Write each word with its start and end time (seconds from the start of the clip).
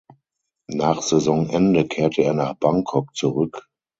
Nach 0.71 0.99
Saisonende 1.03 1.85
kehrte 1.87 2.23
er 2.23 2.33
nach 2.33 2.55
Bangkok 2.55 3.15
zurück. 3.15 3.69